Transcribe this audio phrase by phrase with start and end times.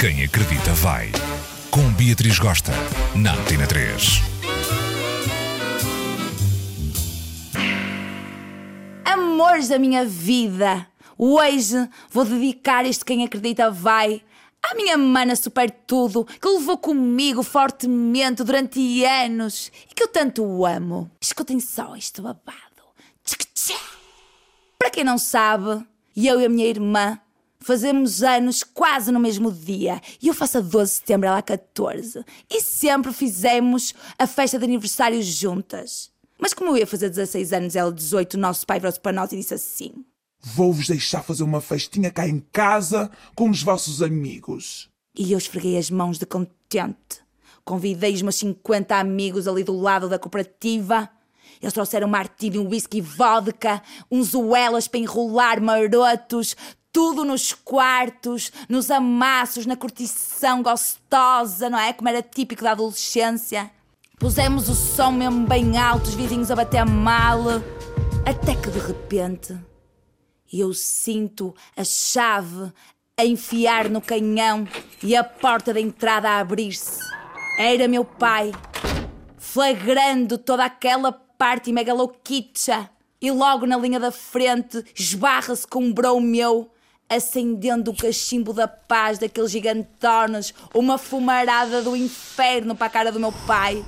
[0.00, 1.12] Quem acredita vai.
[1.70, 2.72] Com Beatriz Gosta,
[3.14, 4.22] na Antena 3.
[9.04, 10.86] Amores da minha vida,
[11.18, 14.22] hoje vou dedicar este Quem Acredita Vai
[14.62, 20.64] à minha mana super tudo que levou comigo fortemente durante anos e que eu tanto
[20.64, 21.10] amo.
[21.20, 22.58] Escutem só este babado.
[24.78, 25.84] Para quem não sabe,
[26.16, 27.20] eu e a minha irmã
[27.60, 30.00] fazemos anos quase no mesmo dia.
[30.20, 32.24] E eu faço a 12 de setembro, ela a 14.
[32.50, 36.10] E sempre fizemos a festa de aniversário juntas.
[36.38, 39.30] Mas como eu ia fazer 16 anos, ela 18, o nosso pai virou-se para nós
[39.32, 39.92] e disse assim:
[40.42, 44.88] Vou-vos deixar fazer uma festinha cá em casa com os vossos amigos.
[45.14, 47.20] E eu esfreguei as mãos de contente.
[47.62, 51.10] Convidei os meus 50 amigos ali do lado da cooperativa.
[51.60, 56.56] Eles trouxeram martini, um whisky, vodka, uns uelas para enrolar marotos,
[56.92, 61.92] tudo nos quartos, nos amassos, na curtição gostosa, não é?
[61.92, 63.70] Como era típico da adolescência.
[64.18, 67.40] Pusemos o som mesmo bem alto, os vizinhos a bater mal.
[68.26, 69.56] Até que de repente
[70.52, 72.72] eu sinto a chave
[73.16, 74.66] a enfiar no canhão
[75.02, 76.98] e a porta da entrada a abrir-se.
[77.58, 78.52] Era meu pai,
[79.38, 82.90] flagrando toda aquela parte megaloquicha.
[83.22, 86.70] E logo na linha da frente esbarra-se com um bro meu,
[87.10, 93.18] acendendo o cachimbo da paz daqueles gigantones, uma fumarada do inferno para a cara do
[93.18, 93.84] meu pai.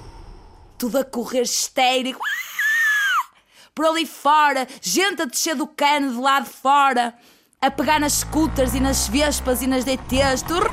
[0.77, 2.21] Tudo a correr histérico.
[2.21, 3.37] Ah!
[3.73, 7.15] Por ali fora, gente a descer do cano de lá de fora,
[7.61, 10.67] a pegar nas scooters e nas vespas e nas DTs, tudo,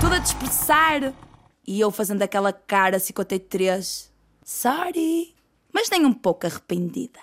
[0.00, 1.12] tudo a dispersar.
[1.66, 4.12] E eu fazendo aquela cara 53.
[4.44, 5.34] Sorry.
[5.72, 7.18] Mas nem um pouco arrependida.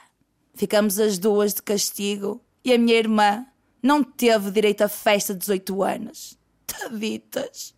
[0.54, 3.46] Ficamos as duas de castigo e a minha irmã
[3.82, 6.38] não teve direito à festa de 18 anos.
[6.66, 7.74] Taditas.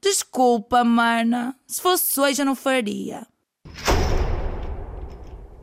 [0.00, 1.56] Desculpa, mana.
[1.66, 3.26] Se fosse hoje eu não faria.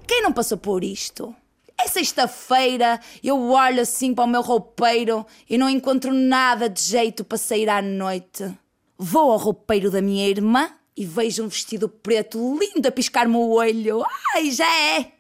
[0.08, 1.36] Quem não passou por isto?
[1.80, 7.24] É sexta-feira, eu olho assim para o meu roupeiro e não encontro nada de jeito
[7.24, 8.52] para sair à noite.
[8.98, 13.52] Vou ao roupeiro da minha irmã e vejo um vestido preto lindo a piscar-me o
[13.52, 14.04] olho.
[14.34, 15.12] Ai, já é!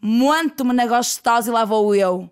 [0.00, 2.28] Monto-me na gostosa e lá vou eu.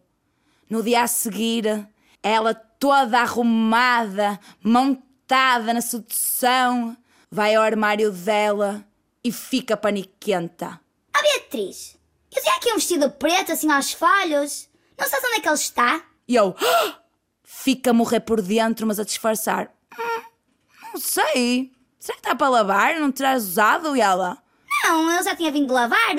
[0.69, 1.89] No dia a seguir,
[2.23, 6.97] ela toda arrumada, montada na sedução,
[7.31, 8.85] vai ao armário dela
[9.25, 10.81] e fica paniquenta.
[11.17, 11.97] Ó Beatriz,
[12.35, 14.69] eu tenho aqui um vestido preto assim aos falhos.
[14.99, 16.03] Não sabes onde é que ele está?
[16.27, 16.99] E eu "Ah!"
[17.45, 19.73] fica a morrer por dentro, mas a disfarçar.
[19.99, 20.23] "Hum,
[20.93, 21.73] não sei.
[21.99, 23.01] Será que está para lavar?
[23.01, 23.97] Não terás usado?
[23.97, 24.39] E ela?
[24.85, 26.15] Não, eu já tinha vindo lavar.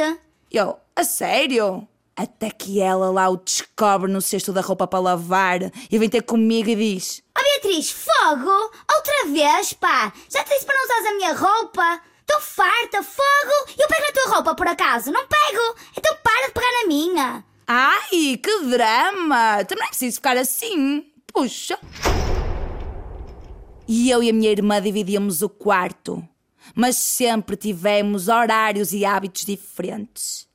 [0.52, 1.88] E eu, a sério?
[2.20, 6.22] Até que ela lá o descobre no cesto da roupa para lavar e vem ter
[6.22, 8.52] comigo e diz: Ó Beatriz, fogo!
[8.94, 10.12] Outra vez, pá!
[10.30, 12.02] Já te disse para não usares a minha roupa!
[12.20, 13.72] Estou farta, fogo!
[13.80, 15.14] Eu pego na tua roupa por acaso?
[15.14, 15.80] Não pego!
[15.98, 17.46] Então para de pegar na minha!
[17.66, 19.64] Ai, que drama!
[19.64, 21.06] Também é preciso ficar assim.
[21.26, 21.80] Puxa.
[23.88, 26.22] E eu e a minha irmã dividíamos o quarto,
[26.76, 30.49] mas sempre tivemos horários e hábitos diferentes.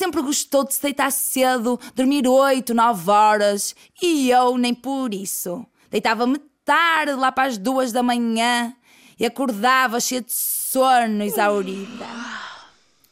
[0.00, 5.62] Sempre gostou de se deitar cedo, dormir oito, nove horas, e eu nem por isso.
[5.90, 8.74] Deitava-me tarde, lá para as duas da manhã,
[9.18, 12.06] e acordava cheia de sono, exaurida.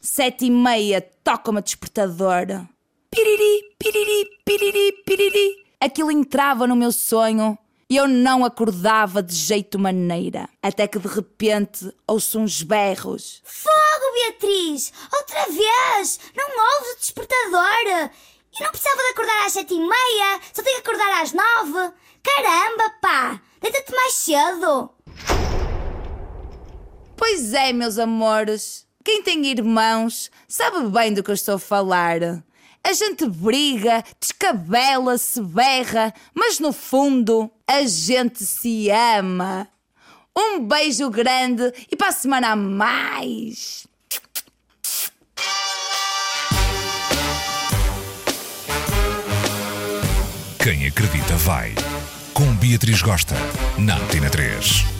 [0.01, 2.67] Sete e meia, toca-me a despertadora.
[3.11, 5.55] Piriri, piriri, piriri, piriri.
[5.79, 7.55] Aquilo entrava no meu sonho
[7.89, 10.47] e eu não acordava de jeito maneira.
[10.61, 13.41] Até que de repente ouço uns berros.
[13.43, 14.93] Fogo, Beatriz!
[15.11, 16.19] Outra vez!
[16.35, 18.11] Não ouves o despertador!
[18.57, 21.93] E não precisava de acordar às sete e meia, só tenho que acordar às nove!
[22.21, 23.41] Caramba, pá!
[23.59, 24.91] Deita-te mais cedo!
[27.17, 28.87] Pois é, meus amores.
[29.03, 32.19] Quem tem irmãos sabe bem do que eu estou a falar.
[32.83, 39.67] A gente briga, descabela-se, berra, mas no fundo a gente se ama.
[40.35, 43.87] Um beijo grande e para a semana a mais.
[50.63, 51.73] Quem acredita vai.
[52.33, 53.35] Com Beatriz Gosta,
[53.77, 54.98] na Antena 3.